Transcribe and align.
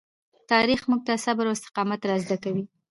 تاریخ 0.51 0.81
موږ 0.89 1.01
ته 1.07 1.13
صبر 1.25 1.45
او 1.47 1.55
استقامت 1.57 2.01
را 2.09 2.15
زده 2.23 2.37
کوي. 2.43 2.63